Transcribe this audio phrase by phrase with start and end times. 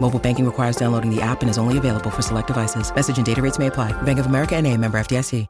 [0.00, 2.94] Mobile banking requires downloading the app and is only available for select devices.
[2.94, 3.92] Message and data rates may apply.
[4.02, 5.46] Bank of America and a member FDIC.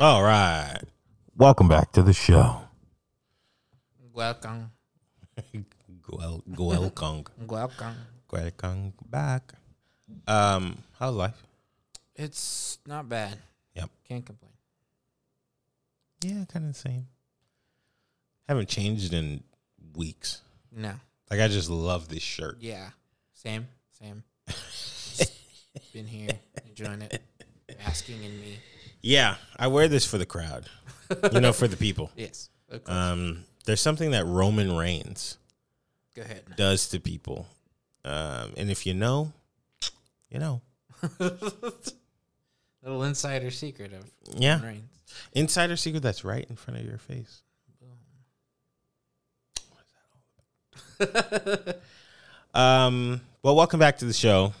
[0.00, 0.80] All right.
[1.36, 2.62] Welcome back to the show.
[4.12, 4.72] Welcome.
[6.12, 7.26] Gwel Gwelkong.
[7.48, 7.96] Welcome.
[8.28, 9.54] Gwelkong back.
[10.26, 11.42] Um, how's life?
[12.14, 13.38] It's not bad.
[13.74, 13.90] Yep.
[14.06, 14.52] Can't complain.
[16.22, 17.06] Yeah, kind of the same.
[18.46, 19.42] Haven't changed in
[19.96, 20.42] weeks.
[20.70, 20.92] No.
[21.30, 22.58] Like I just love this shirt.
[22.60, 22.90] Yeah.
[23.32, 23.66] Same.
[23.98, 24.22] Same.
[25.94, 26.30] Been here,
[26.68, 27.22] enjoying it,
[27.78, 28.58] basking in me.
[29.02, 30.68] Yeah, I wear this for the crowd.
[31.32, 32.10] You know, for the people.
[32.16, 32.48] Yes.
[32.86, 35.36] Um, there's something that Roman Reigns
[36.14, 36.42] Go ahead.
[36.56, 37.46] does to people.
[38.04, 39.32] Um, and if you know,
[40.30, 40.60] you know.
[42.82, 44.54] Little insider secret of Yeah.
[44.56, 44.88] Roman Reigns.
[45.34, 47.42] Insider secret that's right in front of your face.
[52.54, 54.52] Um, well, welcome back to the show.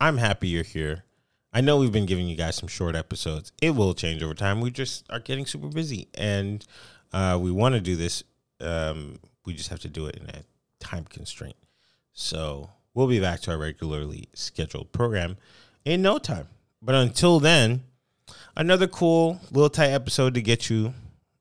[0.00, 1.04] I'm happy you're here.
[1.52, 3.52] I know we've been giving you guys some short episodes.
[3.60, 4.62] It will change over time.
[4.62, 6.64] We just are getting super busy, and
[7.12, 8.24] uh, we want to do this.
[8.62, 10.42] Um, we just have to do it in a
[10.84, 11.56] time constraint.
[12.12, 15.36] So we'll be back to our regularly scheduled program
[15.84, 16.48] in no time.
[16.80, 17.82] But until then,
[18.56, 20.94] another cool little tight episode to get you,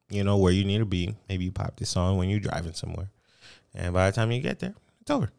[0.09, 1.15] you know, where you need to be.
[1.29, 3.09] Maybe you pop this on when you're driving somewhere,
[3.75, 5.31] and by the time you get there, it's over.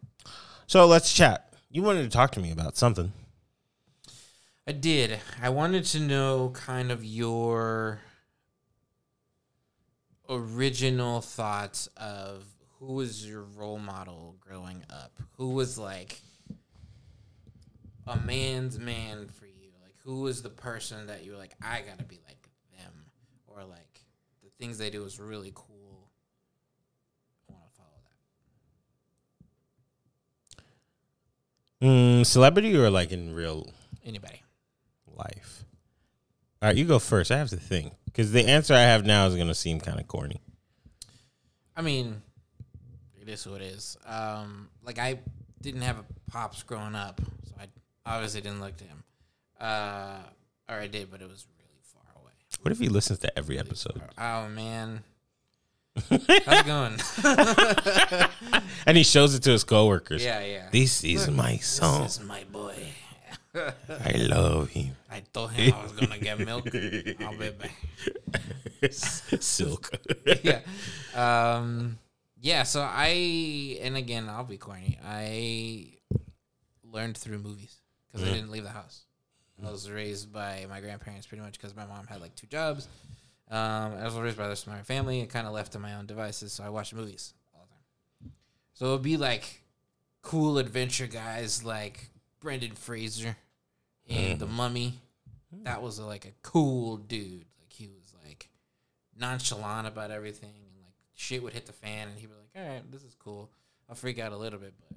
[0.66, 1.52] So let's chat.
[1.70, 3.12] You wanted to talk to me about something.
[4.66, 5.18] I did.
[5.42, 8.00] I wanted to know kind of your
[10.28, 12.44] original thoughts of
[12.86, 15.12] who was your role model growing up?
[15.36, 16.20] Who was like
[18.06, 19.70] a man's man for you?
[19.82, 22.92] Like who was the person that you were like, I gotta be like them?
[23.46, 24.00] Or like
[24.42, 26.08] the things they do is really cool.
[27.48, 27.88] I wanna follow
[31.80, 31.86] that.
[31.86, 33.70] Mm, celebrity or like in real
[34.04, 34.42] Anybody.
[35.16, 35.64] life?
[36.60, 37.30] All right, you go first.
[37.30, 40.00] I have to think because the answer I have now is going to seem kind
[40.00, 40.40] of corny.
[41.76, 42.22] I mean,
[43.26, 43.96] it is who it is.
[44.06, 45.18] Um, like I
[45.62, 47.66] didn't have a pops growing up, so I
[48.06, 49.02] obviously didn't look to him.
[49.60, 50.18] Uh,
[50.68, 52.32] or I did, but it was really far away.
[52.60, 55.04] What if he listens to every episode Oh man,
[56.10, 56.98] how's it going?
[58.86, 60.24] and he shows it to his coworkers?
[60.24, 60.68] yeah, yeah.
[60.70, 62.02] This is my son.
[62.02, 62.76] This is my boy.
[63.54, 64.96] I love him.
[65.10, 66.66] I told him I was gonna get milk.
[67.20, 68.92] I'll be back.
[68.92, 69.90] Silk.
[70.42, 70.60] yeah.
[71.14, 71.98] Um,
[72.44, 72.62] yeah.
[72.62, 74.98] So I, and again, I'll be corny.
[75.02, 75.88] I
[76.84, 79.04] learned through movies because I didn't leave the house.
[79.66, 82.86] I was raised by my grandparents pretty much because my mom had like two jobs.
[83.50, 85.78] Um, I was raised by the rest of my family and kind of left to
[85.78, 86.52] my own devices.
[86.52, 88.34] So I watched movies all the time.
[88.74, 89.62] So it would be like
[90.20, 93.36] cool adventure guys like Brendan Fraser
[94.06, 95.00] in The Mummy.
[95.62, 97.46] That was like a cool dude.
[97.58, 98.50] Like he was like
[99.18, 100.63] nonchalant about everything
[101.14, 103.50] shit would hit the fan and he'd be like, All right, this is cool.
[103.88, 104.96] I'll freak out a little bit, but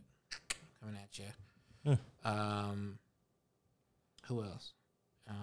[0.81, 1.97] coming at you.
[2.25, 2.99] Um
[4.27, 4.71] who else?
[5.29, 5.33] Uh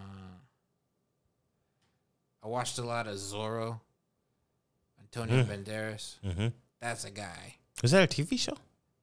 [2.43, 3.81] I watched a lot of Zorro.
[5.01, 6.17] Antonio Banderas.
[6.23, 6.49] hmm
[6.81, 7.57] That's a guy.
[7.83, 8.57] Was that a TV show?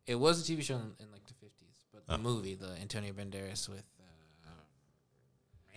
[0.06, 3.14] It was a TV show in, in like the fifties, but the movie, the Antonio
[3.14, 3.84] Banderas with
[4.46, 4.50] uh,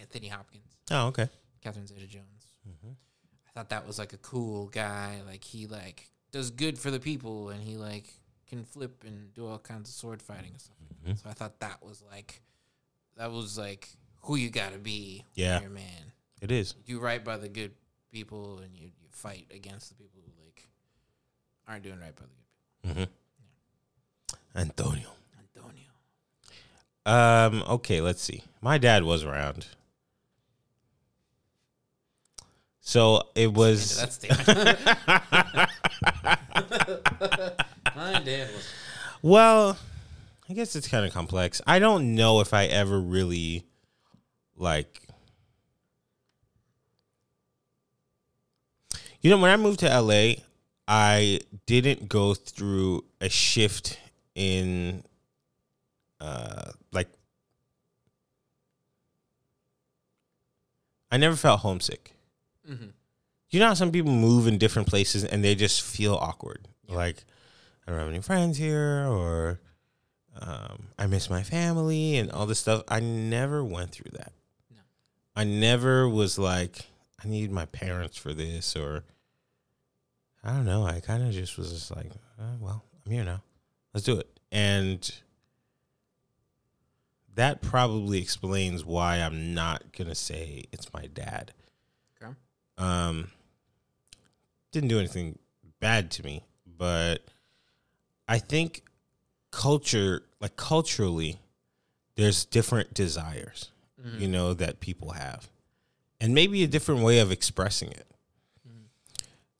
[0.00, 1.28] Anthony Hopkins, Oh, okay.
[1.62, 2.44] Catherine Zeta-Jones.
[2.66, 2.70] I
[3.54, 5.20] thought that was like a cool guy.
[5.26, 8.12] Like he like does good for the people, and he like
[8.48, 10.76] can flip and do all kinds of sword fighting and stuff.
[10.80, 11.18] Like that.
[11.22, 12.42] So I thought that was like
[13.16, 13.88] that was like
[14.22, 15.24] who you got to be.
[15.34, 15.60] Yeah.
[15.60, 16.12] your man.
[16.40, 16.74] It is.
[16.84, 17.72] You right by the good
[18.10, 20.68] people, and you, you fight against the people who like
[21.66, 23.12] aren't doing right by the good people.
[24.56, 25.08] Antonio.
[25.56, 25.86] Antonio.
[27.06, 27.62] Um.
[27.74, 28.00] Okay.
[28.00, 28.42] Let's see.
[28.60, 29.66] My dad was around,
[32.84, 33.96] so it was.
[33.96, 34.46] that statement.
[37.96, 38.68] My dad was.
[39.22, 39.78] Well,
[40.50, 41.62] I guess it's kind of complex.
[41.66, 43.64] I don't know if I ever really
[44.54, 45.00] like.
[49.22, 50.34] You know, when I moved to LA,
[50.86, 53.98] I didn't go through a shift
[54.34, 55.04] in
[56.20, 57.08] uh like
[61.10, 62.14] I never felt homesick.
[62.68, 62.92] Mhm.
[63.50, 66.68] You know how some people move in different places and they just feel awkward.
[66.88, 67.24] Like
[67.86, 69.60] I don't have any friends here or
[70.40, 72.82] um, I miss my family and all this stuff.
[72.88, 74.32] I never went through that.
[74.70, 74.80] No.
[75.36, 76.86] I never was like,
[77.24, 79.04] I need my parents for this or
[80.42, 80.84] I don't know.
[80.84, 83.42] I kind of just was just like, oh, well, I'm here now.
[83.92, 84.28] Let's do it.
[84.50, 85.10] And
[87.34, 91.52] that probably explains why I'm not going to say it's my dad.
[92.76, 93.28] Um,
[94.72, 95.38] didn't do anything
[95.80, 97.18] bad to me, but
[98.28, 98.82] I think
[99.50, 101.38] culture, like culturally,
[102.16, 103.70] there's different desires,
[104.18, 105.48] you know, that people have,
[106.20, 108.06] and maybe a different way of expressing it.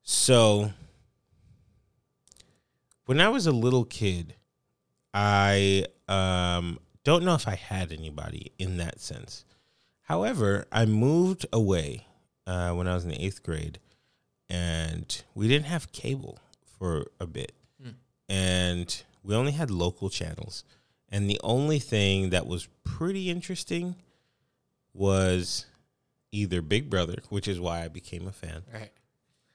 [0.03, 0.71] So,
[3.05, 4.35] when I was a little kid,
[5.13, 9.45] I um, don't know if I had anybody in that sense.
[10.03, 12.05] However, I moved away
[12.47, 13.79] uh, when I was in the eighth grade,
[14.49, 16.39] and we didn't have cable
[16.79, 17.51] for a bit,
[18.29, 20.63] and we only had local channels.
[21.09, 23.95] And the only thing that was pretty interesting
[24.93, 25.65] was
[26.31, 28.91] either Big Brother, which is why I became a fan, Right.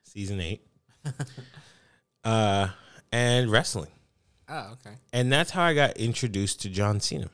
[0.04, 0.62] season eight,
[2.24, 2.68] uh,
[3.12, 3.90] and wrestling.
[4.48, 4.96] Oh, okay.
[5.12, 7.30] And that's how I got introduced to John Cena.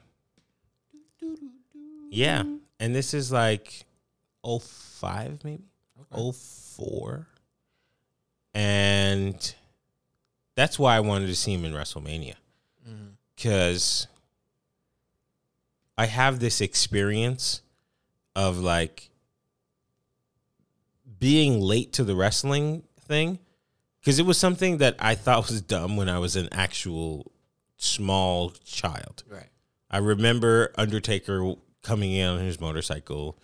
[2.10, 2.42] Yeah.
[2.78, 3.85] And this is like
[4.46, 5.64] 05 maybe?
[6.14, 7.26] 04.
[8.54, 9.54] And
[10.54, 12.34] that's why I wanted to see him in WrestleMania.
[12.88, 13.08] Mm-hmm.
[13.42, 14.06] Cuz
[15.98, 17.62] I have this experience
[18.34, 19.10] of like
[21.18, 23.38] being late to the wrestling thing
[24.00, 27.32] because it was something that I thought was dumb when I was an actual
[27.76, 29.24] small child.
[29.28, 29.48] Right.
[29.90, 33.38] I remember Undertaker coming in on his motorcycle,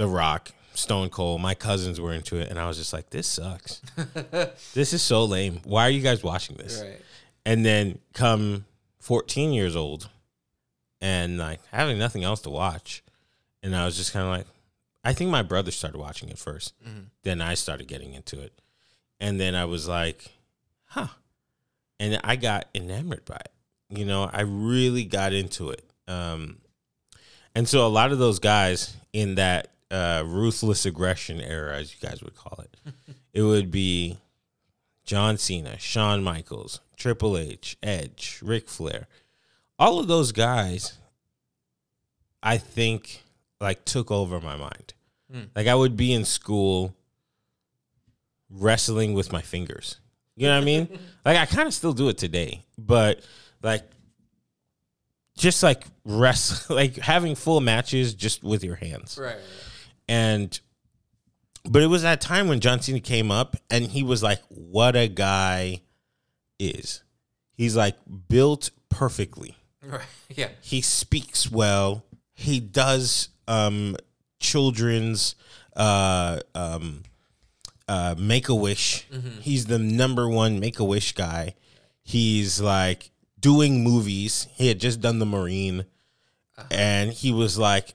[0.00, 1.42] The Rock, Stone Cold.
[1.42, 3.82] My cousins were into it, and I was just like, "This sucks.
[4.72, 5.60] this is so lame.
[5.64, 7.02] Why are you guys watching this?" Right.
[7.44, 8.64] And then come
[9.00, 10.08] 14 years old,
[11.02, 13.02] and like having nothing else to watch,
[13.62, 14.46] and I was just kind of like,
[15.04, 16.72] I think my brother started watching it 1st
[17.22, 18.58] Then I started getting into it,
[19.20, 20.30] and then I was like,
[20.86, 21.08] "Huh,"
[21.98, 23.52] and I got enamored by it.
[23.90, 25.84] You know, I really got into it.
[26.08, 26.62] Um,
[27.54, 32.06] and so a lot of those guys in that uh, ruthless aggression era, as you
[32.06, 32.76] guys would call it,
[33.32, 34.18] it would be
[35.04, 39.06] John Cena, Shawn Michaels, Triple H, Edge, Ric Flair.
[39.78, 40.98] All of those guys,
[42.42, 43.22] I think,
[43.60, 44.94] like took over my mind.
[45.54, 46.94] Like I would be in school
[48.50, 50.00] wrestling with my fingers.
[50.36, 50.88] You know what I mean?
[51.24, 53.20] like I kind of still do it today, but
[53.62, 53.84] like
[55.36, 59.18] just like rest like having full matches just with your hands.
[59.20, 59.34] Right.
[59.34, 59.40] right.
[60.10, 60.58] And
[61.64, 64.96] but it was that time when John Cena came up and he was like what
[64.96, 65.82] a guy
[66.58, 67.04] is.
[67.52, 67.96] He's like
[68.28, 69.56] built perfectly.
[69.82, 70.02] Right.
[70.32, 70.48] Yeah.
[70.60, 72.04] He speaks well.
[72.34, 73.96] He does um
[74.38, 75.34] children's
[75.76, 77.02] uh um
[77.88, 79.06] uh make a wish.
[79.40, 81.54] He's the number one make a wish guy.
[82.02, 84.46] He's like doing movies.
[84.52, 85.84] He had just done the Marine
[86.70, 87.94] and he was like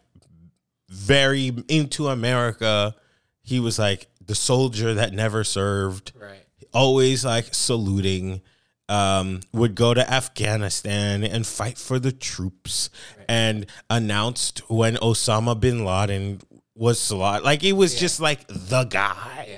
[0.90, 2.96] very into America.
[3.44, 6.44] He was like the soldier that never served Right.
[6.74, 8.42] always like saluting
[8.88, 12.92] um would go to afghanistan and fight for the troops
[13.28, 16.40] and announced when osama bin laden
[16.76, 19.58] was slaughtered like it was just like the guy Yeah.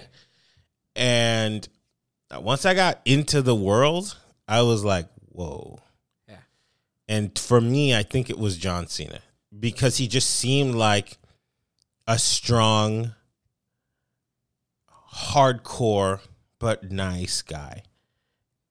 [0.95, 1.67] and
[2.41, 4.15] once i got into the world
[4.47, 5.79] i was like whoa
[6.29, 6.37] Yeah.
[7.09, 9.19] and for me i think it was john cena
[9.59, 11.17] because he just seemed like
[12.07, 13.13] a strong
[15.13, 16.19] hardcore
[16.59, 17.83] but nice guy.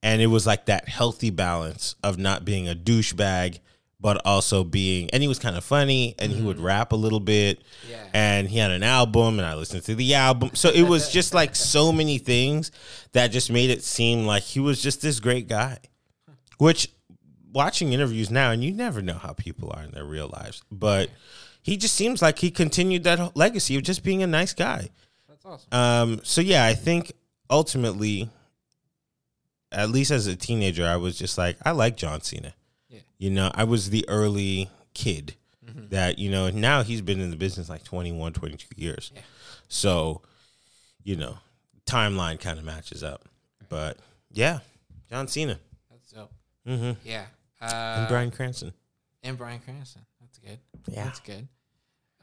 [0.02, 3.58] And it was like that healthy balance of not being a douchebag,
[3.98, 6.66] but also being and he was kind of funny and he would mm-hmm.
[6.66, 7.62] rap a little bit.
[7.90, 8.04] Yeah.
[8.12, 10.50] And he had an album and I listened to the album.
[10.54, 12.70] So it was just like so many things
[13.12, 15.78] that just made it seem like he was just this great guy.
[16.58, 16.88] Which
[17.56, 21.08] watching interviews now and you never know how people are in their real lives, but
[21.62, 24.90] he just seems like he continued that legacy of just being a nice guy.
[25.26, 25.68] That's awesome.
[25.72, 27.12] Um, so yeah, I think
[27.48, 28.28] ultimately,
[29.72, 32.52] at least as a teenager, I was just like, I like John Cena.
[32.90, 33.00] Yeah.
[33.18, 35.34] You know, I was the early kid
[35.90, 39.12] that, you know, now he's been in the business like 21, 22 years.
[39.14, 39.22] Yeah.
[39.68, 40.22] So,
[41.02, 41.38] you know,
[41.86, 43.24] timeline kind of matches up.
[43.68, 43.98] But
[44.30, 44.60] yeah,
[45.10, 45.58] John Cena
[45.90, 46.32] That's dope.
[46.68, 46.92] mm-hmm.
[47.04, 47.24] Yeah.
[47.60, 48.72] Uh, and Bryan Cranston.
[49.22, 50.02] and Bryan Cranston.
[50.20, 50.58] That's good.
[50.88, 51.04] Yeah.
[51.04, 51.48] That's good.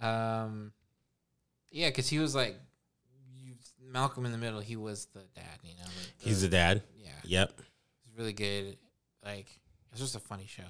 [0.02, 0.72] Um,
[1.72, 2.56] yeah, because he was like
[3.36, 4.60] you, Malcolm in the Middle.
[4.60, 5.46] He was the dad.
[5.64, 6.84] You know, like the- He's the dad.
[6.98, 7.10] yeah.
[7.24, 7.54] Yep.
[7.58, 8.78] It's really good.
[9.26, 9.48] Like
[9.92, 10.64] it's just a funny show.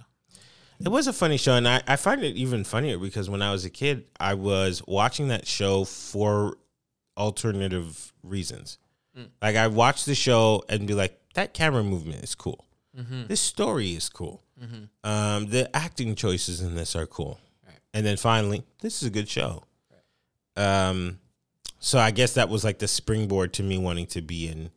[0.80, 3.52] It was a funny show, and I, I find it even funnier because when I
[3.52, 6.58] was a kid, I was watching that show for
[7.18, 8.78] alternative reasons.
[9.18, 9.28] Mm.
[9.42, 12.66] Like I watched the show and be like, that camera movement is cool.
[12.98, 13.28] Mm-hmm.
[13.28, 14.44] This story is cool.
[14.62, 15.10] Mm-hmm.
[15.10, 17.40] Um, the acting choices in this are cool.
[17.66, 17.78] Right.
[17.94, 19.64] And then finally, this is a good show.
[20.56, 21.20] Um,
[21.80, 24.70] so I guess that was like the springboard to me wanting to be in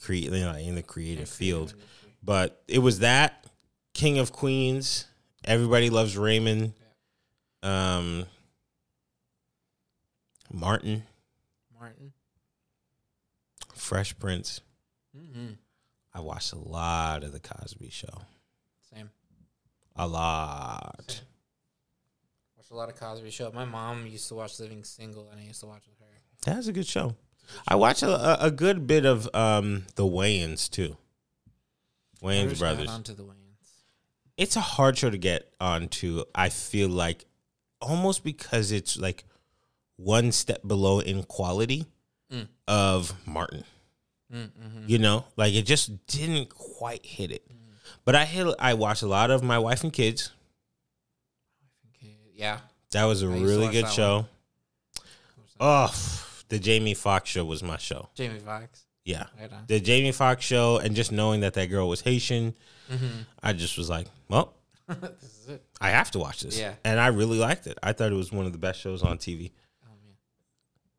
[0.00, 1.74] create you know, in the creative field.
[2.22, 3.46] But it was that
[3.94, 5.06] King of Queens.
[5.44, 6.72] Everybody loves Raymond.
[7.62, 8.26] Um,
[10.52, 11.04] Martin,
[11.78, 12.12] Martin.
[13.74, 14.60] Fresh Prince.
[15.16, 15.52] Mm-hmm.
[16.14, 18.22] I watched a lot of the Cosby Show.
[18.94, 19.10] Same.
[19.96, 21.22] A lot.
[22.56, 23.50] Watched a lot of Cosby Show.
[23.52, 26.14] My mom used to watch Living Single, and I used to watch with her.
[26.44, 27.16] That's a good show.
[27.66, 30.96] I watched a, a, good bit of um the Wayans too.
[32.22, 32.88] Wayans brothers.
[32.88, 33.36] onto the Wayans.
[34.36, 36.24] It's a hard show to get onto.
[36.34, 37.24] I feel like
[37.80, 39.24] almost because it's like
[39.96, 41.86] one step below in quality
[42.32, 42.48] Mm.
[42.66, 43.64] of Martin.
[44.32, 44.84] Mm-hmm.
[44.86, 47.46] You know, like it just didn't quite hit it.
[48.04, 48.46] But I hit.
[48.58, 50.30] I watched a lot of My Wife and Kids.
[52.34, 52.58] Yeah.
[52.92, 54.26] That was a I really good show.
[55.60, 55.94] Oh,
[56.48, 58.08] the Jamie Foxx show was my show.
[58.14, 58.84] Jamie Foxx.
[59.04, 62.54] Yeah, Right the Jamie Foxx show, and just knowing that that girl was Haitian,
[62.90, 63.22] Mm-hmm.
[63.42, 64.52] I just was like, well,
[64.88, 65.64] this is it.
[65.80, 66.58] I have to watch this.
[66.58, 66.74] Yeah.
[66.84, 67.78] and I really liked it.
[67.82, 69.50] I thought it was one of the best shows on TV.
[69.84, 70.14] Oh man,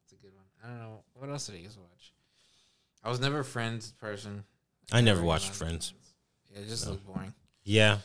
[0.04, 0.46] it's a good one.
[0.64, 1.93] I don't know what else did I to watch.
[3.04, 4.44] I was never a Friends person.
[4.92, 5.94] I never got watched Friends.
[6.52, 6.92] Yeah, it just No.
[6.92, 7.34] looked boring.
[7.64, 8.00] Yeah,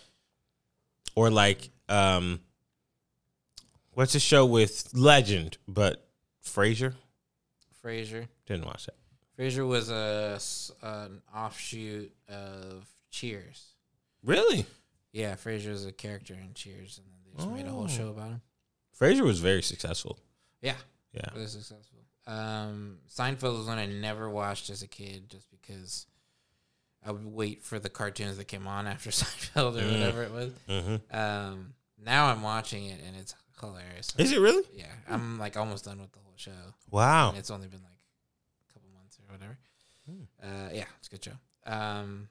[1.14, 2.40] or like, um,
[3.92, 6.08] what's the show with Legend, but
[6.44, 6.94] Frasier?
[7.84, 8.28] Frasier.
[8.46, 8.96] Didn't watch that.
[9.38, 10.40] Frasier was a
[10.82, 13.64] an offshoot of Cheers.
[14.24, 14.66] Really?
[15.12, 17.88] Yeah, Frasier was a character in Cheers, and then they just made a whole Oh.
[17.88, 18.42] show about him.
[18.98, 20.18] Frasier was very successful.
[20.60, 20.76] Yeah,
[21.12, 21.30] Yeah.
[21.34, 22.04] really successful.
[22.28, 26.06] Um, Seinfeld was one I never watched as a kid, just because
[27.04, 29.92] I would wait for the cartoons that came on after Seinfeld or Mm.
[29.92, 30.52] whatever it was.
[30.68, 31.16] Mm-hmm.
[31.16, 34.12] Um, now I'm watching it and it's hilarious.
[34.18, 34.62] Is it really?
[34.74, 36.50] Yeah, I'm like almost done with the whole show.
[36.90, 37.30] Wow.
[37.30, 37.98] And it's only been like
[38.68, 39.58] a couple months or whatever.
[40.08, 40.22] Hmm.
[40.42, 41.32] Uh, yeah, it's a good show.
[41.72, 42.28] Um,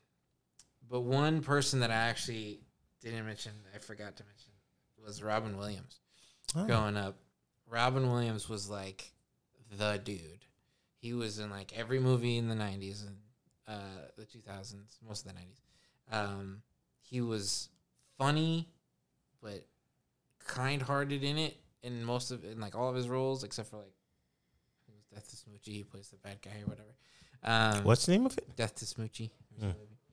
[0.89, 2.59] but one person that I actually
[3.01, 4.51] didn't mention, I forgot to mention,
[5.03, 5.99] was Robin Williams.
[6.55, 6.65] Oh.
[6.65, 7.15] Growing up,
[7.69, 9.11] Robin Williams was like
[9.75, 10.45] the dude.
[10.99, 13.17] He was in like every movie in the '90s and
[13.67, 14.73] uh, the 2000s,
[15.07, 15.61] most of the '90s.
[16.11, 16.61] Um,
[17.01, 17.69] he was
[18.17, 18.67] funny,
[19.41, 19.65] but
[20.45, 23.93] kind-hearted in it in most of in like all of his roles, except for like
[25.13, 25.73] Death to Smoochy.
[25.75, 26.95] He plays the bad guy or whatever.
[27.43, 28.55] Um, What's the name of it?
[28.55, 29.31] Death to Smoochy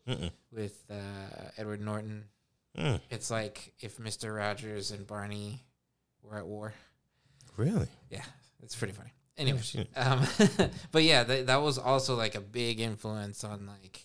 [0.07, 0.31] Mm.
[0.53, 2.25] With uh, Edward Norton.
[2.79, 3.01] Mm.
[3.11, 5.65] It's like if Mister Rogers and Barney
[6.23, 6.75] were at war.
[7.57, 7.89] Really?
[8.11, 8.25] Yeah,
[8.63, 9.13] it's pretty funny.
[9.37, 9.61] Anyway,
[9.97, 10.27] um,
[10.93, 14.05] but yeah, that, that was also like a big influence on like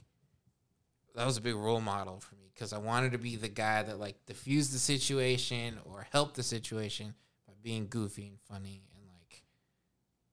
[1.16, 3.84] that was a big role model for me because I wanted to be the guy
[3.84, 7.14] that like diffused the situation or helped the situation
[7.48, 9.44] by being goofy and funny and like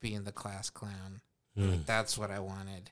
[0.00, 1.20] being the class clown.
[1.58, 1.70] Mm.
[1.70, 2.90] Like, that's what I wanted,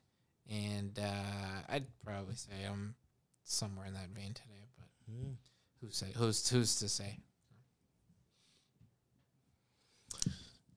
[0.50, 2.94] and uh, I'd probably say I'm
[3.44, 4.68] somewhere in that vein today.
[4.78, 5.34] But Mm.
[5.82, 7.18] who's say who's who's to say?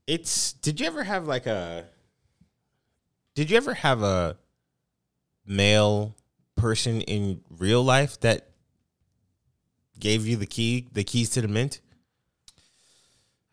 [0.08, 0.54] It's.
[0.54, 1.86] Did you ever have like a?
[3.36, 4.38] Did you ever have a
[5.46, 6.16] male
[6.56, 8.50] person in real life that
[10.00, 11.82] gave you the key, the keys to the mint?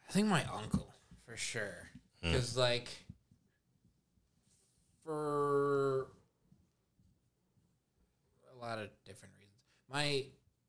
[0.09, 0.95] I think my uncle
[1.27, 1.91] for sure,
[2.23, 2.33] Hmm.
[2.33, 2.89] because like
[5.05, 6.07] for
[8.55, 9.51] a lot of different reasons.
[9.93, 10.25] My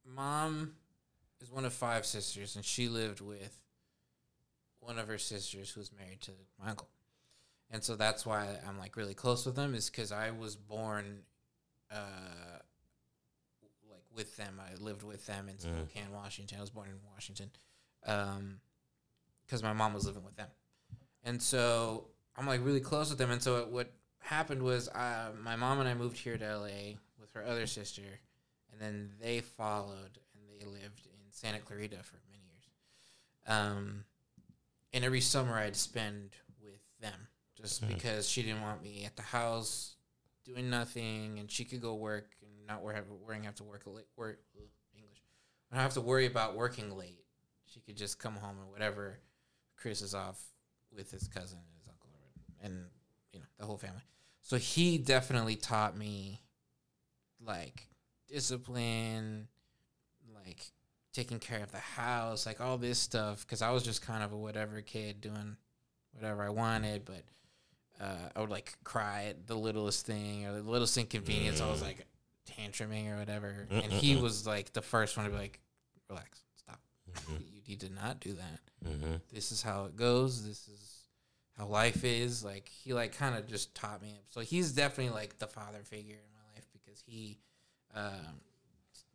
[0.06, 0.74] mom
[1.42, 3.58] is one of five sisters, and she lived with
[4.86, 6.90] one of her sisters who was married to my uncle,
[7.72, 9.74] and so that's why I'm like really close with them.
[9.74, 11.24] Is because I was born,
[11.92, 12.60] uh,
[13.90, 14.60] like with them.
[14.60, 16.58] I lived with them in Spokane, Washington.
[16.58, 17.50] I was born in Washington,
[18.06, 18.60] um,
[19.46, 20.50] because my mom was living with them,
[21.24, 23.32] and so I'm like really close with them.
[23.32, 27.32] And so what happened was, uh, my mom and I moved here to LA with
[27.34, 28.02] her other sister,
[28.72, 32.70] and then they followed and they lived in Santa Clarita for many years.
[33.48, 34.04] Um,
[34.96, 36.32] and every summer I'd spend
[36.64, 37.28] with them
[37.62, 37.94] just mm-hmm.
[37.94, 39.98] because she didn't want me at the house
[40.46, 44.06] doing nothing, and she could go work and not worry worrying have to work late.
[44.16, 44.40] Work
[44.96, 45.22] English.
[45.72, 47.26] I don't have to worry about working late.
[47.66, 49.20] She could just come home and whatever.
[49.76, 50.42] Chris is off
[50.96, 52.10] with his cousin and his uncle,
[52.64, 52.86] and
[53.34, 54.04] you know the whole family.
[54.42, 56.42] So he definitely taught me
[57.46, 57.90] like
[58.30, 59.50] discipline,
[60.34, 60.72] like
[61.16, 63.42] taking care of the house, like all this stuff.
[63.42, 65.56] Because I was just kind of a whatever kid doing
[66.14, 67.24] whatever I wanted, but
[68.02, 71.62] uh, I would like cry at the littlest thing or the littlest inconvenience.
[71.62, 72.06] I was like
[72.60, 75.60] tantruming or whatever, and he was like the first one to be like,
[76.10, 76.80] "Relax, stop.
[77.30, 78.60] You need to not do that.
[78.86, 79.16] Mm-hmm.
[79.34, 80.46] This is how it goes.
[80.46, 81.08] This is
[81.58, 84.20] how life is." Like he like kind of just taught me.
[84.30, 87.40] So he's definitely like the father figure in my life because he,
[87.96, 88.42] um,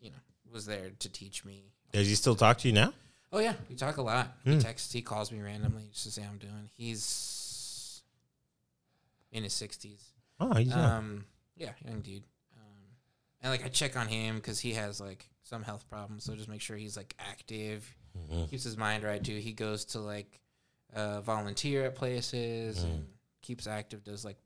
[0.00, 0.16] you know,
[0.50, 2.92] was there to teach me Does he still talk to you now?
[3.32, 4.32] Oh yeah, we talk a lot.
[4.44, 6.68] He texts, he calls me randomly just to say I'm doing.
[6.72, 8.02] He's
[9.32, 10.04] in his sixties.
[10.40, 10.78] Oh, he's young.
[10.80, 11.24] Um,
[11.56, 12.24] yeah, young dude.
[12.56, 12.82] Um,
[13.42, 16.48] and like I check on him because he has like some health problems, so just
[16.48, 18.46] make sure he's like active, Mm-hmm.
[18.46, 19.36] keeps his mind right too.
[19.36, 20.40] He goes to like
[20.96, 22.84] uh, volunteer at places Mm.
[22.84, 23.06] and
[23.42, 24.02] keeps active.
[24.02, 24.38] Does like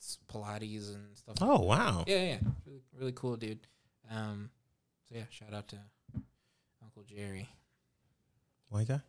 [0.00, 1.36] s- Pilates and stuff.
[1.40, 2.02] oh, wow.
[2.08, 3.60] Yeah, yeah, really, really cool dude.
[4.10, 4.50] Um,
[5.08, 5.76] so yeah, shout out to
[6.96, 7.48] Uncle Jerry.
[8.68, 9.00] White guy?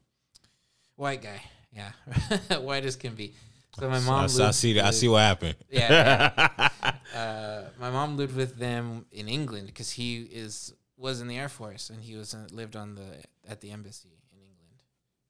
[0.96, 1.92] White guy, yeah,
[2.60, 3.34] white as can be.
[3.78, 4.30] So my mom.
[4.30, 4.80] So I see.
[4.80, 5.56] I see what happened.
[5.70, 6.70] Yeah,
[7.16, 11.50] Uh, my mom lived with them in England because he is was in the Air
[11.50, 14.80] Force and he was uh, lived on the at the embassy in England,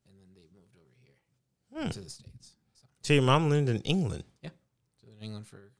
[0.07, 1.89] and then they moved over here Hmm.
[1.89, 2.53] to the states.
[2.75, 4.23] So, so your mom lived in England.
[4.41, 4.51] Yeah,
[5.01, 5.71] so in England for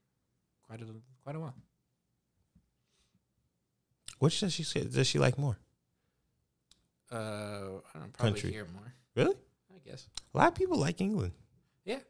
[0.66, 0.86] quite a
[1.22, 1.54] quite a while.
[4.18, 4.82] Which does she say?
[4.84, 5.58] Does she like more?
[7.12, 7.80] Uh, I don't know,
[8.12, 8.52] probably Country.
[8.52, 8.94] here more.
[9.14, 9.34] Really?
[9.74, 10.06] I guess.
[10.34, 11.32] A lot of people like England.
[11.84, 12.00] Yeah.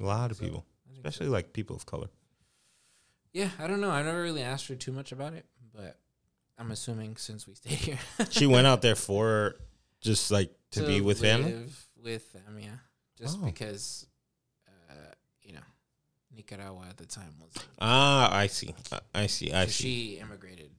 [0.00, 1.08] A lot of So, people, think so.
[1.08, 2.08] especially like people of color.
[3.32, 3.90] Yeah, I don't know.
[3.90, 5.98] I never really asked her too much about it, but
[6.56, 7.98] I'm assuming since we stayed here,
[8.30, 9.56] She went out there for
[10.00, 11.66] just like to, be with family.
[12.00, 12.76] With them, yeah.
[13.18, 13.44] Just Oh.
[13.46, 14.06] because,
[14.90, 15.60] uh, you know,
[16.34, 17.50] Nicaragua at the time was.
[17.80, 18.72] Ah, I see.
[19.14, 19.52] I see.
[19.52, 19.82] I so see.
[20.14, 20.70] she immigrated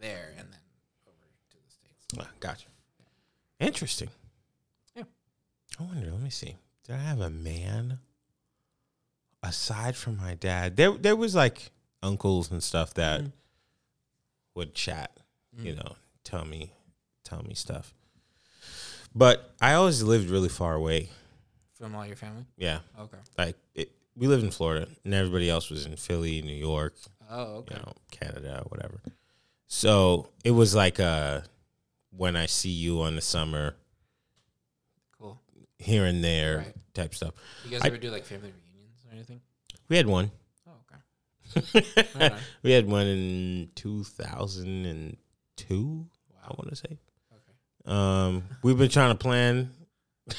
[0.00, 0.60] there and then
[1.06, 2.06] over to the states.
[2.18, 2.66] Ah, gotcha.
[3.60, 4.08] Interesting.
[4.96, 5.04] Yeah.
[5.78, 6.10] I wonder.
[6.10, 6.56] Let me see.
[6.84, 7.98] Did I have a man
[9.42, 10.76] aside from my dad?
[10.76, 11.70] There, there was like
[12.02, 13.32] uncles and stuff that Mhm.
[14.54, 15.16] would chat.
[15.56, 15.84] You Mm.
[15.84, 16.72] know, tell me,
[17.24, 17.92] tell me stuff.
[19.14, 21.10] But I always lived really far away.
[21.74, 22.46] From all your family?
[22.56, 23.18] Yeah, Okay.
[23.38, 26.94] like it, we lived in Florida, and everybody else was in Philly, New York,
[27.28, 27.74] Oh, okay.
[27.74, 29.00] you know, Canada, whatever.
[29.66, 31.40] So it was like uh
[32.10, 33.74] when I see you on the summer
[35.18, 35.40] Cool.
[35.78, 36.74] here and there Right.
[36.94, 37.34] type stuff.
[37.64, 39.40] You guys I- ever do like family reunions or anything?
[39.88, 40.30] We had one.
[40.66, 41.00] Oh, okay.
[42.14, 46.06] Right we had one in 2002,
[46.42, 46.98] I want to say.
[47.32, 47.52] Okay.
[47.86, 49.70] Um, we've been trying to plan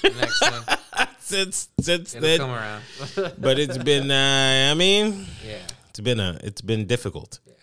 [0.04, 0.64] next one.
[1.20, 2.84] since since It'll then, come around.
[3.40, 5.62] but it's been uh, I mean, yeah.
[5.90, 7.40] it's been a it's been difficult.
[7.46, 7.54] Yeah.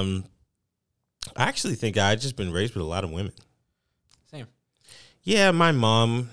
[0.00, 0.24] Um,
[1.38, 3.32] I actually think I just been raised with a lot of women.
[4.30, 4.46] Same.
[5.22, 6.30] Yeah, my mom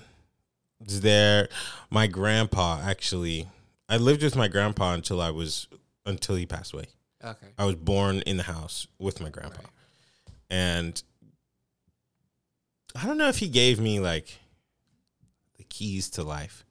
[0.84, 1.48] is there.
[1.90, 3.48] My grandpa actually.
[3.88, 5.68] I lived with my grandpa until I was
[6.04, 6.86] until he passed away.
[7.24, 7.46] Okay.
[7.56, 9.70] I was born in the house with my grandpa, Right.
[10.50, 11.02] and
[12.94, 14.38] I don't know if he gave me like
[15.56, 16.64] the keys to life,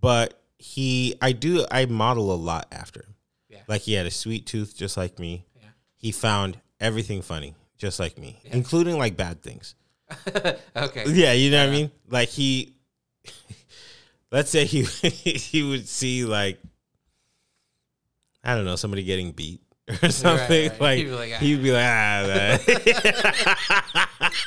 [0.00, 1.14] but he.
[1.22, 1.64] I do.
[1.70, 3.14] I model a lot after him.
[3.48, 3.60] Yeah.
[3.68, 5.44] Like he had a sweet tooth, just like me.
[5.56, 5.68] Yeah.
[5.96, 8.56] He found everything funny, just like me, Yeah.
[8.56, 9.74] including like bad things.
[10.76, 11.04] okay.
[11.08, 11.90] Yeah, you know what I mean?
[12.08, 12.74] Like he
[14.30, 16.60] let's say he he would see like
[18.42, 19.62] I don't know, somebody getting beat
[20.02, 20.68] or something.
[20.70, 20.80] right.
[20.80, 22.58] Like He'd be like, "Ah." he'd be like, ah.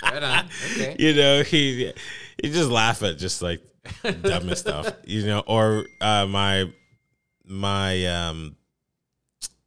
[0.03, 0.45] Right on.
[0.73, 0.95] Okay.
[0.99, 1.91] You know, he
[2.41, 3.61] he just laugh at just like
[4.21, 4.91] dumbest stuff.
[5.05, 6.71] You know, or uh my
[7.45, 8.55] my um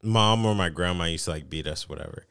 [0.02, 2.24] mom or my grandma used to like beat us, whatever.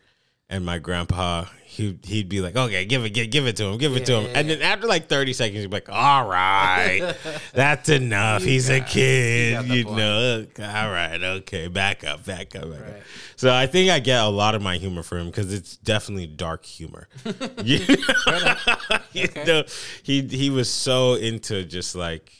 [0.50, 3.78] And my grandpa he he'd be like, "Okay, give it, give, give it to him,
[3.78, 6.28] give it to him," Yeah, and then after like thirty seconds, he'd be like, "All
[6.28, 7.16] right,
[7.54, 8.44] that's enough.
[8.44, 9.98] He's a kid, you got point.
[9.98, 10.46] know.
[10.66, 13.02] All right, okay, back up, back up, back up."
[13.36, 16.28] So I think I get a lot of my humor from him because it's definitely
[16.28, 17.08] dark humor.
[17.64, 17.80] you
[18.26, 18.56] know?
[19.12, 19.64] You know,
[20.04, 22.32] he he was so into just like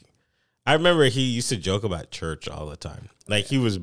[0.66, 3.10] I remember he used to joke about church all the time.
[3.28, 3.80] Like he was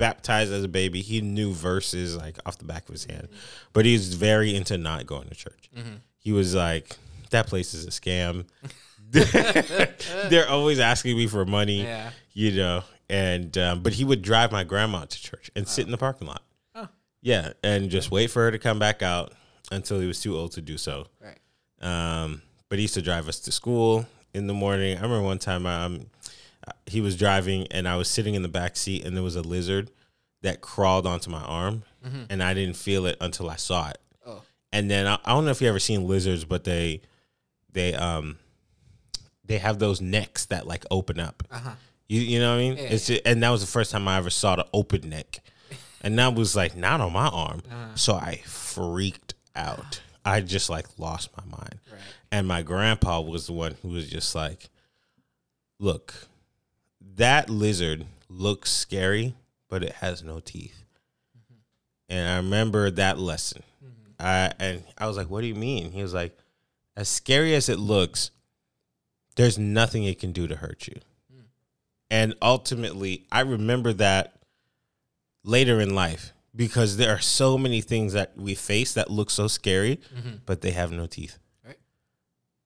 [0.00, 1.00] baptized as a baby.
[1.02, 3.28] He knew verses like off the back of his hand,
[3.72, 5.70] but he was very into not going to church.
[6.18, 6.96] He was like,
[7.30, 8.46] "That place is a scam."
[10.28, 12.10] They're always asking me for money, Yeah.
[12.32, 12.82] you know.
[13.08, 16.28] And um, but he would drive my grandma to church and sit in the parking
[16.28, 16.42] lot.
[16.76, 16.88] Oh.
[17.22, 19.32] Yeah, and just wait for her to come back out
[19.72, 21.06] until he was too old to do so.
[21.20, 21.38] Right.
[21.82, 24.96] Um, but he used to drive us to school in the morning.
[24.96, 26.06] I remember one time I um,
[26.86, 29.42] he was driving and I was sitting in the back seat and there was a
[29.42, 29.90] lizard
[30.42, 31.82] that crawled onto my arm
[32.30, 33.98] and I didn't feel it until I saw it.
[34.26, 34.42] Oh.
[34.72, 37.02] And then I, I don't know if you ever seen lizards, but they
[37.72, 38.38] they um
[39.44, 41.42] they have those necks that like open up.
[41.50, 41.70] Uh huh.
[42.08, 42.76] You you know what I mean?
[42.76, 45.40] Yeah, it's just, and that was the first time I ever saw the open neck,
[46.00, 47.62] and that was like not on my arm.
[47.70, 47.94] Uh-huh.
[47.94, 50.00] So I freaked out.
[50.24, 51.80] I just like lost my mind.
[51.90, 52.00] Right.
[52.32, 54.70] And my grandpa was the one who was just like,
[55.78, 56.28] "Look,
[57.16, 59.34] that lizard looks scary,
[59.68, 60.84] but it has no teeth."
[61.36, 61.54] Mm-hmm.
[62.08, 63.62] And I remember that lesson.
[63.84, 64.12] Mm-hmm.
[64.18, 66.36] I and I was like, "What do you mean?" He was like,
[66.96, 68.30] "As scary as it looks,
[69.36, 71.00] there's nothing it can do to hurt you."
[71.34, 71.44] Mm.
[72.10, 74.40] And ultimately, I remember that
[75.44, 79.46] later in life because there are so many things that we face that look so
[79.46, 80.36] scary, mm-hmm.
[80.46, 81.38] but they have no teeth.
[81.64, 81.78] Right.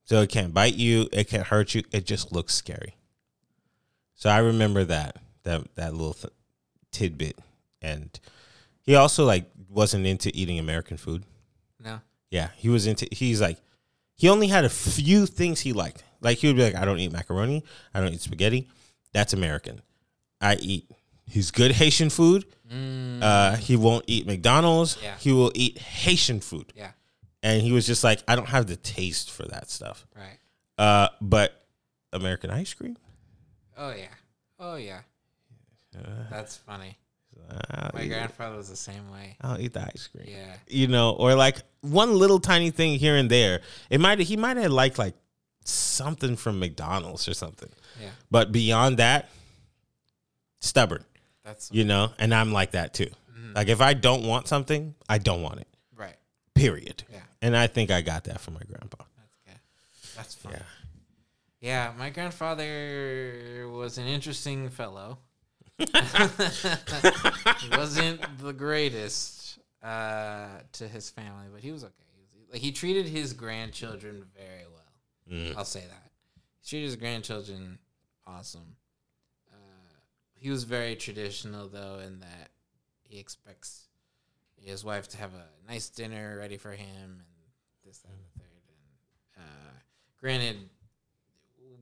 [0.05, 2.97] So it can't bite you, it can't hurt you, it just looks scary.
[4.15, 6.33] So I remember that that that little th-
[6.93, 7.39] tidbit
[7.83, 8.09] and
[8.83, 11.25] he also like wasn't into eating American food.
[11.83, 12.01] No.
[12.31, 13.07] Yeah, he was into.
[13.13, 13.59] He's like,
[14.17, 16.03] he only had a few things he liked.
[16.21, 17.65] Like he would be like, I don't eat macaroni.
[17.93, 18.69] I don't eat spaghetti.
[19.13, 19.81] That's American.
[20.41, 20.91] I eat.
[21.27, 22.45] He's good Haitian food.
[22.71, 24.99] Uh, he won't eat McDonald's.
[25.03, 25.15] Yeah.
[25.19, 26.73] He will eat Haitian food.
[26.75, 26.91] Yeah.
[27.43, 30.07] And he was just like, I don't have the taste for that stuff.
[30.17, 30.39] Right.
[30.77, 31.65] Uh, but
[32.13, 32.97] American ice cream.
[33.77, 34.07] Oh yeah.
[34.59, 35.01] Oh yeah.
[36.31, 36.99] That's funny.
[37.93, 39.37] My grandfather was the same way.
[39.41, 40.27] I'll eat the ice cream.
[40.29, 40.55] Yeah.
[40.67, 43.61] you know, or like one little tiny thing here and there.
[43.91, 45.15] It might he might have liked like
[45.65, 47.71] something from McDonald's or something.
[48.01, 48.11] Yeah.
[48.31, 49.29] But beyond that,
[50.61, 51.05] stubborn,
[51.45, 53.11] That's you know, and I'm like that too.
[53.33, 53.55] Mm-hmm.
[53.55, 55.69] Like if I don't want something, I don't want it.
[55.97, 56.17] right.
[56.55, 57.03] Period.
[57.13, 57.19] Yeah.
[57.43, 59.05] And I think I got that from my grandpa.
[59.17, 60.17] That's good.
[60.17, 60.53] That's fun.
[60.55, 60.63] Yeah.
[61.65, 65.17] Yeah, my grandfather was an interesting fellow.
[65.79, 65.87] he
[67.71, 72.05] wasn't the greatest uh, to his family, but he was okay.
[72.13, 75.39] He was, like he treated his grandchildren very well.
[75.41, 75.57] Mm.
[75.57, 76.11] I'll say that.
[76.61, 77.79] He treated his grandchildren
[78.27, 78.77] awesome.
[79.51, 79.57] Uh,
[80.35, 82.51] he was very traditional though, in that
[83.05, 83.89] he expects
[84.57, 87.23] his wife to have a nice dinner ready for him and
[87.87, 88.51] this, that, and the third.
[89.39, 89.73] And uh,
[90.21, 90.69] granted,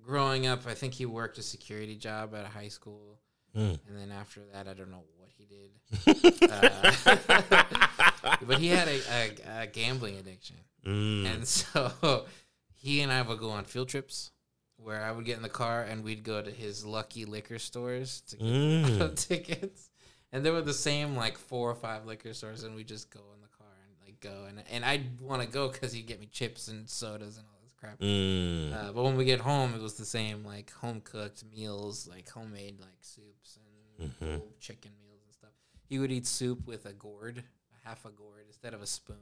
[0.04, 3.18] growing up, I think he worked a security job at a high school,
[3.56, 3.78] Mm.
[3.86, 5.70] and then after that, I don't know what he did.
[6.50, 11.26] uh, but he had a, a, a gambling addiction, Mm.
[11.32, 12.26] and so
[12.74, 14.30] he and I would go on field trips.
[14.78, 18.20] Where I would get in the car and we'd go to his lucky liquor stores
[18.28, 19.14] to get Mm.
[19.28, 19.90] tickets,
[20.32, 23.20] and there were the same like four or five liquor stores, and we just go
[23.32, 26.18] in the car and like go, and and I'd want to go because he'd get
[26.18, 27.98] me chips and sodas and all crap.
[28.00, 28.72] Mm.
[28.72, 32.28] Uh, but when we get home, it was the same like home cooked meals, like
[32.30, 33.66] homemade like soups and
[34.00, 34.38] Mm-hmm.
[34.58, 35.50] chicken meals and stuff.
[35.88, 37.38] He would eat soup with a gourd,
[37.84, 39.16] a half a gourd instead of a spoon.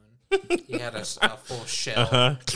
[0.66, 1.04] he had a
[1.44, 2.08] full shell.
[2.10, 2.36] Uh-huh.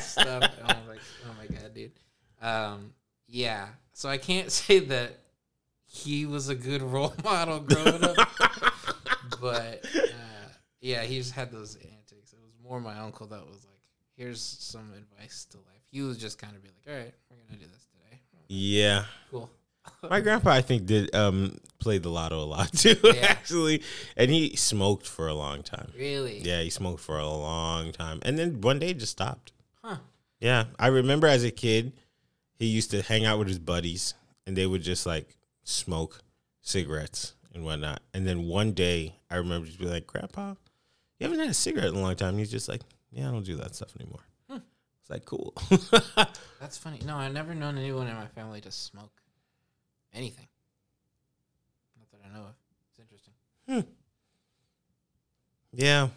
[0.00, 0.42] Stuff.
[0.58, 1.92] And I was like, oh my god, dude.
[2.42, 2.92] Um,
[3.28, 3.68] yeah.
[3.92, 5.18] So I can't say that
[5.86, 8.16] he was a good role model growing up,
[9.40, 10.48] but uh,
[10.80, 12.32] yeah, he just had those antics.
[12.32, 13.75] It was more my uncle that was like,
[14.16, 15.66] here's some advice to life.
[15.90, 18.20] He was just kind of be like, all right, we're gonna do this today.
[18.48, 19.04] Yeah.
[19.30, 19.50] Cool.
[20.10, 23.12] My grandpa, I think, did um play the lotto a lot too, Yeah.
[23.28, 23.82] actually,
[24.16, 25.92] and he smoked for a long time.
[25.96, 26.40] Really?
[26.40, 29.52] Yeah, he smoked for a long time, and then one day just stopped.
[29.82, 29.96] Huh.
[30.40, 31.92] Yeah, I remember as a kid,
[32.58, 34.14] he used to hang out with his buddies,
[34.46, 36.20] and they would just like smoke
[36.62, 38.02] cigarettes and whatnot.
[38.12, 40.54] And then one day, I remember just being like, "Grandpa,
[41.18, 43.32] you haven't had a cigarette in a long time." And he's just like, "Yeah, I
[43.32, 44.20] don't do that stuff anymore."
[45.06, 45.54] It's like cool.
[46.60, 46.98] That's funny.
[47.06, 49.12] No, I've never known anyone in my family to smoke
[50.12, 50.48] anything.
[51.96, 52.54] Not that I know of.
[52.90, 53.34] It's interesting.
[53.68, 53.80] Hmm.
[55.72, 56.08] Yeah.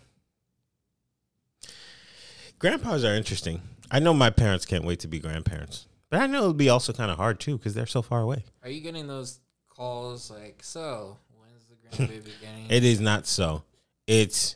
[2.57, 3.61] Grandpas are interesting.
[3.91, 6.91] I know my parents can't wait to be grandparents, but I know it'll be also
[6.91, 8.43] kind of hard too because they're so far away.
[8.63, 12.65] Are you getting those calls like, so when's the grandbaby getting?
[12.69, 13.63] It is not so.
[14.07, 14.55] It's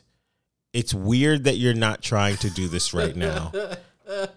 [0.74, 3.50] it's weird that you're not trying to do this right now.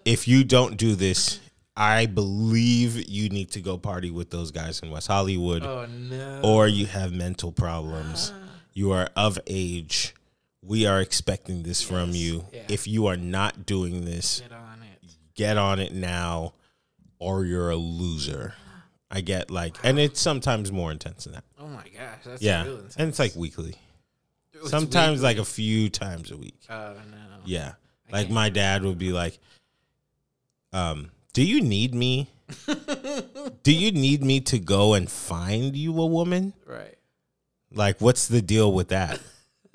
[0.06, 1.40] if you don't do this,
[1.76, 6.40] I believe you need to go party with those guys in West Hollywood, oh no.
[6.42, 8.32] or you have mental problems.
[8.72, 10.14] You are of age.
[10.62, 12.44] We are expecting this from you.
[12.52, 12.62] Yeah.
[12.68, 15.10] If you are not doing this, Get on it.
[15.34, 16.54] get on it now,
[17.18, 18.54] or you're a loser.
[19.10, 21.44] I get like, and it's sometimes more intense than that.
[21.58, 22.96] Oh my gosh, that's Yeah, real intense.
[22.96, 23.74] and it's like weekly.
[24.66, 26.58] Sometimes like a few times a week.
[26.68, 27.16] Oh no.
[27.44, 27.72] Yeah.
[28.08, 28.34] I Like can't.
[28.34, 29.38] my dad would be like,
[30.72, 32.28] um, do you need me?
[33.62, 36.54] do you need me to go and find you a woman?
[36.66, 36.96] Right.
[37.72, 39.20] Like, what's the deal with that?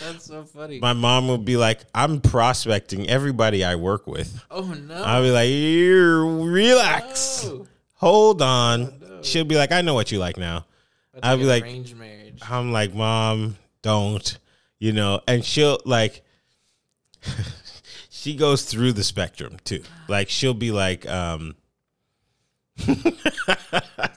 [0.00, 0.80] That's so funny.
[0.80, 4.44] My mom would be like, I'm prospecting everybody I work with.
[4.50, 5.02] oh no.
[5.02, 7.44] I'll be like, "You relax.
[7.46, 8.98] Oh, Hold on.
[9.00, 9.22] no.
[9.22, 10.66] She'll be like, I know what you like now.
[11.14, 11.64] that's I'll be like-
[12.48, 14.38] I'm like, Mom, don't.
[14.78, 16.22] You know, and she'll like
[18.10, 19.82] she goes through the spectrum too.
[20.08, 21.54] Like she'll be like, um
[22.88, 24.10] I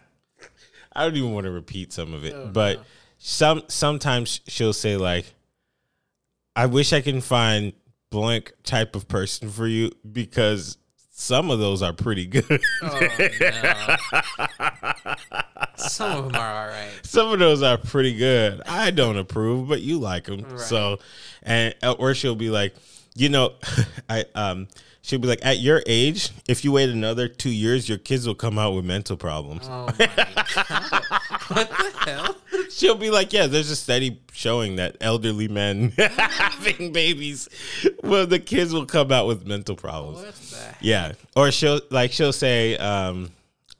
[1.03, 2.83] don't even want to repeat some of it, Oh, but no.
[3.17, 5.33] some sometimes she'll say like,
[6.55, 7.73] I wish I can find
[8.09, 10.77] blank type of person for you because
[11.17, 12.61] some of those are pretty good.
[12.83, 12.99] Oh
[13.39, 14.75] no.
[15.77, 16.89] Some of them are all right.
[17.03, 18.61] some of those are pretty good.
[18.65, 20.41] I don't approve, but you like them.
[20.41, 20.59] Right.
[20.59, 20.99] So,
[21.41, 22.75] and or she'll be like,
[23.15, 23.53] you know,
[24.09, 24.67] I um,
[25.05, 28.35] she'll be like, at your age, if you wait another two years, your kids will
[28.35, 29.67] come out with mental problems.
[29.69, 31.05] Oh my god.
[31.49, 32.35] what the hell?
[32.71, 37.47] She'll be like, yeah, there's a study showing that elderly men having babies,
[38.03, 40.25] well, the kids will come out with mental problems.
[40.25, 41.13] What the Yeah.
[41.35, 43.29] Or she'll like she'll say, um,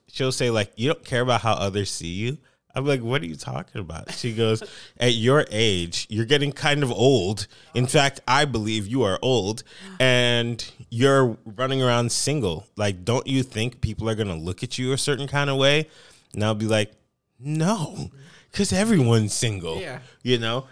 [0.07, 2.37] she'll say like, you don't care about how others see you.
[2.75, 4.11] I'm like, what are you talking about?
[4.11, 4.61] She goes,
[4.99, 7.47] at your age, you're getting kind of old.
[7.73, 9.63] In fact, I believe you are old
[9.99, 12.67] and you're running around single.
[12.75, 15.87] Like, don't you think people are gonna look at you a certain kind of way?
[16.33, 16.91] And I'll be like,
[17.39, 18.11] no,
[18.51, 19.79] because everyone's single.
[19.79, 19.99] Yeah.
[20.21, 20.67] You know?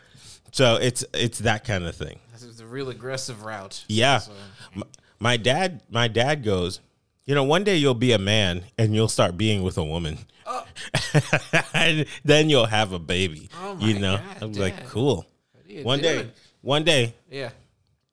[0.52, 2.20] So it's it's that kind of thing.
[2.36, 3.86] Is a real aggressive route.
[3.88, 4.18] Yeah.
[4.18, 4.34] So,
[4.76, 4.84] My,
[5.18, 6.82] my dad, my dad goes,
[7.26, 10.18] you know, one day you'll be a man and you'll start being with a woman.
[11.74, 13.50] and then you'll have a baby.
[13.62, 15.26] Oh my you know, God, I'm like, cool.
[15.54, 16.28] what are you One day,
[16.62, 17.14] one day.
[17.30, 17.50] Yeah.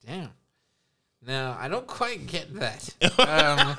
[0.06, 0.30] Damn.
[1.26, 2.88] No, I don't quite get that.
[3.18, 3.76] Um,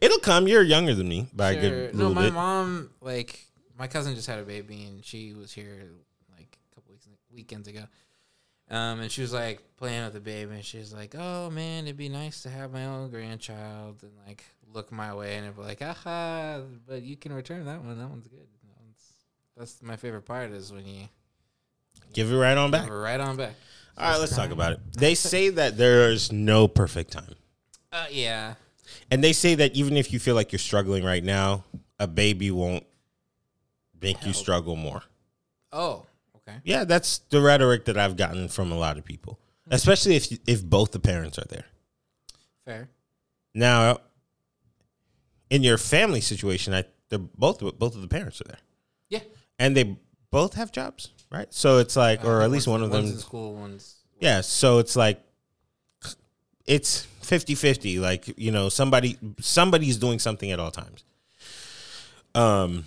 [0.00, 0.46] It'll come.
[0.46, 1.70] You're younger than me by a sure.
[1.70, 2.34] good No, my bit.
[2.34, 3.46] mom, like,
[3.78, 5.88] my cousin just had a baby and she was here
[6.36, 7.80] like a couple weeks weekends ago.
[8.68, 11.84] Um, and she was like playing with the baby, and she was like, "Oh man,
[11.84, 15.56] it'd be nice to have my own grandchild." And like look my way, and it'd
[15.56, 17.96] be like, "Aha!" But you can return that one.
[17.98, 18.40] That one's good.
[18.40, 19.02] That one's,
[19.56, 21.08] that's my favorite part is when you
[22.12, 22.84] Give it right on back.
[22.84, 23.54] give it right on back.
[23.98, 24.80] All right, let's talk about it.
[24.98, 27.34] They say that there's no perfect time.
[27.92, 28.54] Uh, yeah,
[29.10, 31.64] And they say that even if you feel like you're struggling right now,
[31.98, 32.84] a baby won't
[34.00, 35.02] make you struggle more.
[35.72, 36.05] Oh,
[36.48, 36.58] okay.
[36.64, 39.38] Yeah, that's the rhetoric that I've gotten from a lot of people,
[39.70, 41.64] especially if if both the parents are there.
[42.64, 42.88] Fair.
[43.54, 43.98] Now,
[45.50, 48.58] in your family situation, I they're both both of the parents are there,
[49.08, 49.20] Yeah.
[49.58, 49.96] and they
[50.30, 51.52] both have jobs, right?
[51.54, 53.54] So it's like, or Uh, at least one of one's them, in school.
[53.54, 54.40] One's yeah.
[54.40, 55.22] So it's like
[56.66, 58.00] it's 50-50.
[58.00, 61.04] Like you know, somebody somebody's doing something at all times.
[62.34, 62.84] Um,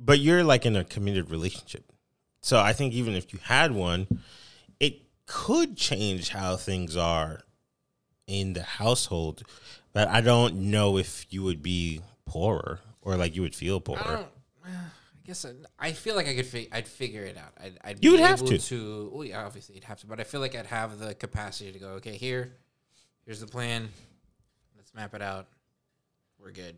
[0.00, 1.92] but you're like in a committed relationship,
[2.42, 4.06] so I think even if you had one,
[4.80, 7.40] it could change how things are
[8.26, 9.42] in the household.
[9.92, 14.02] But I don't know if you would be poorer or like you would feel poorer.
[14.02, 14.26] don't.
[14.66, 16.68] Uh, I guess I, I feel like I could.
[16.72, 17.52] I'd figure it out.
[17.62, 17.78] I'd.
[17.84, 18.58] I'd You be would have able to.
[18.58, 19.10] to.
[19.14, 21.78] Well, yeah, obviously you'd have to, but I feel like I'd have the capacity to
[21.78, 21.88] go.
[21.92, 22.52] Okay, here,
[23.24, 23.88] here's the plan.
[24.76, 25.46] Let's map it out.
[26.38, 26.76] We're good.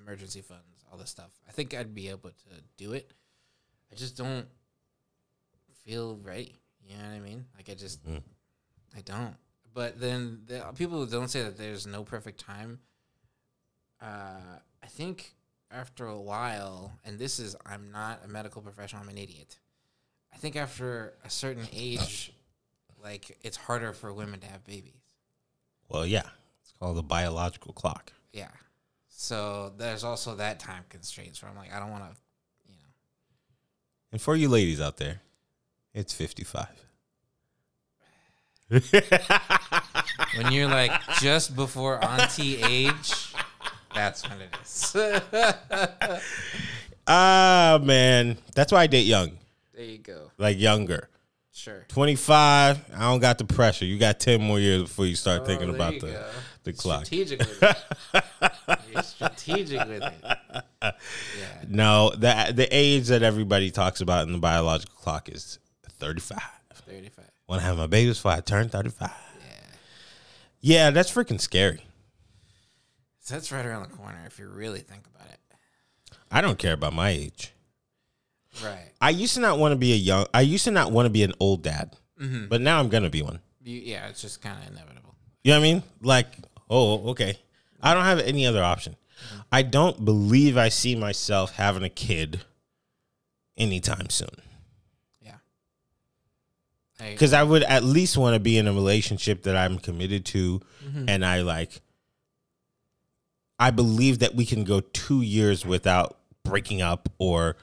[0.00, 1.30] Emergency funds, all this stuff.
[1.46, 3.10] I think I'd be able to do it.
[3.92, 4.46] I just don't
[5.84, 6.54] feel ready.
[6.82, 7.44] You know what I mean?
[7.56, 8.22] Like I just, Mm.
[8.96, 9.36] I don't.
[9.74, 12.80] But then the people who don't say that there's no perfect time.
[14.00, 15.34] Uh, I think
[15.70, 19.02] after a while, and this is, I'm not a medical professional.
[19.02, 19.58] I'm an idiot.
[20.32, 22.32] I think after a certain age,
[23.02, 25.02] like it's harder for women to have babies.
[25.88, 26.28] Well, yeah,
[26.62, 28.12] it's called the biological clock.
[28.32, 28.48] Yeah.
[29.18, 32.10] So there's also that time constraints where I'm like, I don't want to,
[32.68, 32.88] you know,
[34.12, 35.22] And for you ladies out there,
[35.94, 36.66] it's 55.
[38.68, 43.32] When you're like just before auntie age,
[43.94, 44.94] that's when it is.
[47.08, 48.36] Ah, man.
[48.56, 49.38] That's why I date young,
[49.76, 50.32] there you go.
[50.38, 51.08] like younger.
[51.52, 51.84] Sure.
[51.88, 53.84] 25, I don't got the pressure.
[53.84, 56.26] You got 10 more years before you start Oh, thinking about you the, go.
[56.66, 57.06] The clock.
[57.06, 58.82] Strategic with it.
[58.92, 60.14] You're strategic with it.
[60.82, 60.92] Yeah.
[61.68, 66.38] No, the, the age that everybody talks about in the biological clock is 35.
[66.74, 67.24] 35.
[67.46, 69.10] When I have my babies before I turn 35.
[69.10, 69.46] Yeah.
[70.60, 71.80] Yeah, that's freaking scary.
[73.20, 75.38] So that's right around the corner if you really think about it.
[76.30, 77.52] I don't care about my age.
[78.62, 78.90] Right.
[79.00, 80.26] I used to not want to be a young.
[80.32, 82.46] I used to not want to be an old dad, mm-hmm.
[82.46, 83.40] but now I'm gonna be one.
[83.62, 85.14] You, yeah, it's just kind of inevitable.
[85.44, 85.82] You know what I mean?
[86.00, 86.26] Like,
[86.68, 87.38] oh, okay.
[87.82, 88.96] I don't have any other option.
[89.50, 92.40] I don't believe I see myself having a kid
[93.56, 94.28] anytime soon.
[95.20, 95.36] Yeah.
[96.98, 100.60] Because I would at least want to be in a relationship that I'm committed to,
[100.84, 101.08] mm-hmm.
[101.08, 101.80] and I like.
[103.58, 107.56] I believe that we can go two years without breaking up or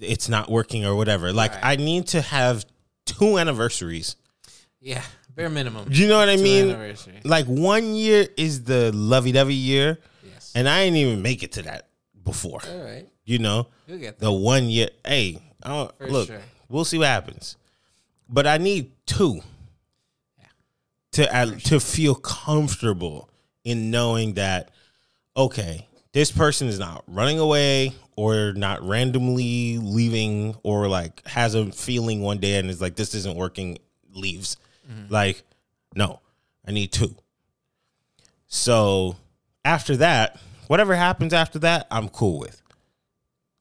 [0.00, 1.32] it's not working or whatever.
[1.32, 1.64] Like Right.
[1.64, 2.64] I need to have
[3.04, 4.14] two anniversaries.
[4.80, 5.02] Yeah,
[5.34, 5.88] bare minimum.
[5.90, 6.96] You know what I mean?
[7.24, 10.52] Like one year is the lovey-dovey year, Yes.
[10.54, 11.88] and I didn't even make it to that
[12.24, 12.60] before.
[12.68, 13.06] All right.
[13.24, 14.88] You know, You'll get the one year.
[15.04, 16.40] Hey, I don't, For look, sure.
[16.68, 17.56] we'll see what happens.
[18.28, 19.40] But I need two
[20.38, 20.44] yeah.
[21.12, 23.28] to uh, to feel comfortable
[23.64, 24.70] in knowing that
[25.36, 31.70] okay, this person is not running away or not randomly leaving or like has a
[31.70, 33.78] feeling one day and is like this isn't working,
[34.12, 34.56] leaves.
[34.90, 35.12] Mm-hmm.
[35.12, 35.42] Like,
[35.94, 36.20] no,
[36.66, 37.14] I need two.
[38.46, 39.16] So
[39.64, 42.62] after that, whatever happens after that, I'm cool with.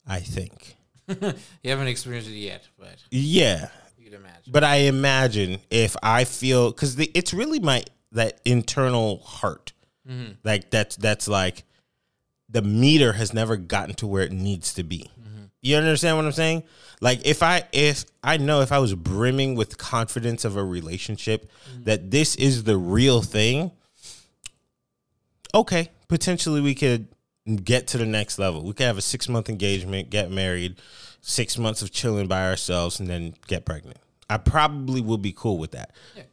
[0.05, 0.75] I think.
[1.63, 3.69] You haven't experienced it yet, but Yeah.
[3.97, 4.51] you'd imagine.
[4.51, 9.71] But I imagine if I feel because it's really my that internal heart,
[10.07, 10.33] mm-hmm.
[10.43, 11.63] like that's that's like
[12.49, 15.09] the meter has never gotten to where it needs to be.
[15.67, 16.63] You understand what I'm saying?
[17.01, 21.51] Like if I if I know if I was brimming with confidence of a relationship
[21.69, 21.83] mm-hmm.
[21.83, 23.71] that this is the real thing,
[25.53, 27.07] okay, potentially we could
[27.63, 28.63] get to the next level.
[28.63, 30.77] We could have a six month engagement, get married,
[31.21, 33.97] six months of chilling by ourselves, and then get pregnant.
[34.29, 36.23] I probably will be cool with that, Yeah.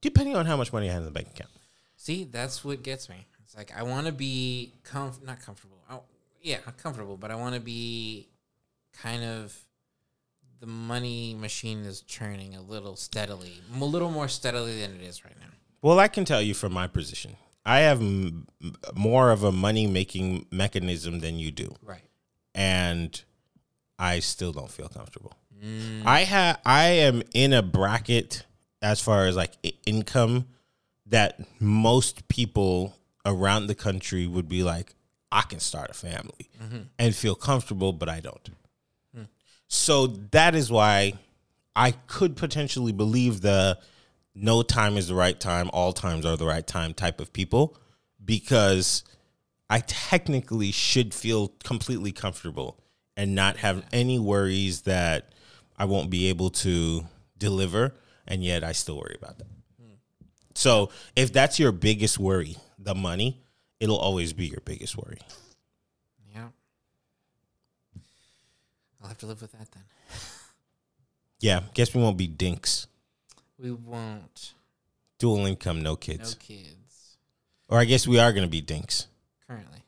[0.00, 1.50] depending on how much money I have in the bank account.
[1.96, 3.26] See, that's what gets me.
[3.44, 5.78] It's like I want to be comf- not comfortable.
[5.88, 5.98] I,
[6.40, 8.28] yeah, comfortable, but I want to be
[8.92, 9.56] kind of
[10.60, 15.24] the money machine is churning a little steadily, a little more steadily than it is
[15.24, 15.46] right now.
[15.82, 18.46] Well, I can tell you from my position, I have m-
[18.94, 21.74] more of a money making mechanism than you do.
[21.82, 22.02] Right.
[22.54, 23.22] and
[23.98, 25.32] I still don't feel comfortable.
[25.64, 26.02] Mm.
[26.04, 28.44] I have I am in a bracket
[28.80, 30.46] as far as like i- income
[31.06, 34.94] that most people around the country would be like,
[35.30, 36.78] I can start a family mm-hmm.
[36.98, 38.48] and feel comfortable, but I don't.
[39.74, 41.14] So that is why
[41.74, 43.78] I could potentially believe the
[44.34, 47.78] no time is the right time, all times are the right time type of people
[48.22, 49.02] because
[49.70, 52.84] I technically should feel completely comfortable
[53.16, 55.32] and not have any worries that
[55.78, 57.06] I won't be able to
[57.38, 57.94] deliver,
[58.28, 59.48] and yet I still worry about that.
[60.54, 63.42] So if that's your biggest worry, the money,
[63.80, 65.18] it'll always be your biggest worry.
[66.34, 66.48] Yeah.
[69.02, 69.82] I'll have to live with that then.
[71.40, 72.86] Yeah, guess we won't be dinks.
[73.58, 74.54] We won't.
[75.18, 76.36] Dual income, no kids.
[76.36, 77.16] No kids.
[77.68, 79.06] Or I guess we are going to be dinks.
[79.48, 79.80] currently.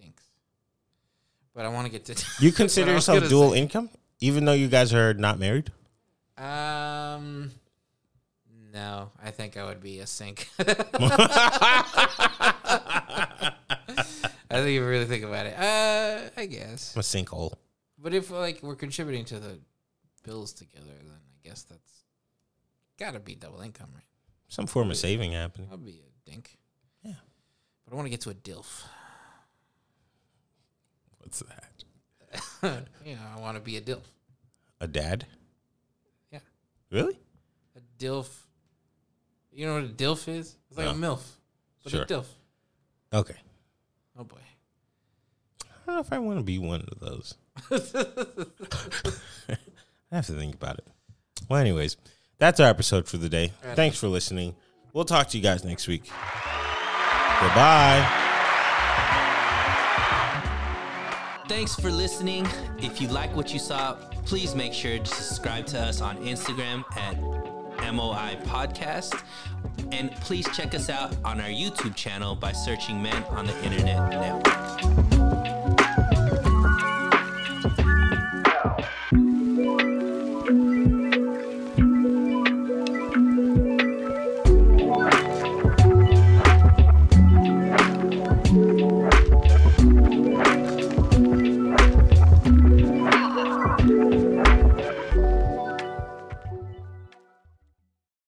[0.00, 0.24] Dinks.
[1.54, 2.24] But I want to get to.
[2.40, 3.58] You consider what I was yourself dual say.
[3.60, 3.90] income,
[4.20, 5.70] even though you guys are not married?
[6.36, 7.52] Um.
[8.72, 10.48] No, I think I would be a sink.
[10.58, 10.64] I
[14.50, 16.94] think you really think about it, uh, I guess.
[16.94, 17.54] I'm a sinkhole.
[18.00, 19.58] But if like we're contributing to the
[20.24, 22.04] bills together, then I guess that's
[22.98, 24.04] gotta be double income, right?
[24.48, 25.68] Some form of saving happening.
[25.70, 26.56] I'll be a dink.
[27.02, 27.12] Yeah.
[27.84, 28.84] But I want to get to a dilf.
[31.18, 31.84] What's that?
[33.04, 34.02] you know, I want to be a dilf.
[34.80, 35.26] A dad?
[36.30, 36.38] Yeah.
[36.90, 37.18] Really?
[37.76, 38.28] A dilf.
[39.50, 40.56] You know what a dilf is?
[40.68, 41.14] It's like a No.
[41.16, 41.22] milf,
[41.82, 42.02] but Sure.
[42.02, 42.26] a dilf.
[43.12, 43.36] Okay.
[44.16, 44.38] Oh boy.
[45.62, 47.34] I don't know if I want to be one of those.
[50.10, 50.86] I have to think about it.
[51.48, 51.96] Well, anyways,
[52.38, 53.52] that's our episode for the day.
[53.64, 53.76] right.
[53.76, 54.54] Thanks for listening.
[54.92, 56.04] We'll talk to you guys next week.
[57.40, 58.24] Goodbye.
[61.48, 62.46] Thanks for listening.
[62.78, 63.94] If you like what you saw,
[64.26, 67.16] please make sure to subscribe to us on Instagram at
[67.94, 69.22] MOI Podcast.
[69.92, 74.10] And please check us out on our YouTube channel by searching Men on the Internet
[74.10, 75.07] Network.